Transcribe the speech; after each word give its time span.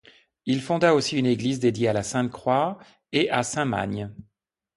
Il 0.47 0.61
fonda 0.61 0.95
aussi 0.95 1.15
une 1.19 1.27
église 1.27 1.59
dédiée 1.59 1.87
à 1.89 1.93
la 1.93 2.01
Sainte 2.01 2.31
Croix 2.31 2.79
et 3.11 3.29
à 3.29 3.43
saint 3.43 3.65
Magne. 3.65 4.11